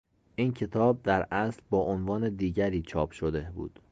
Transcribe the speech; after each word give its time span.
این 0.35 0.53
کتاب 0.53 1.01
در 1.01 1.27
اصل 1.31 1.61
با 1.69 1.79
عنوان 1.83 2.35
دیگری 2.35 2.81
چاپ 2.81 3.11
شده 3.11 3.51
بود. 3.55 3.79